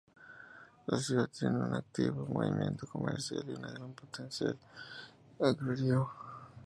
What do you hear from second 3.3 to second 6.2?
y un gran potencial agrario.